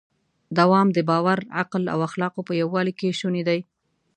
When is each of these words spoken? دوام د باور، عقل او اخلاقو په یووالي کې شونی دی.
دوام 0.57 0.87
د 0.93 0.97
باور، 1.09 1.39
عقل 1.59 1.83
او 1.93 1.99
اخلاقو 2.07 2.45
په 2.47 2.53
یووالي 2.61 2.93
کې 2.99 3.17
شونی 3.19 3.43
دی. 3.49 3.59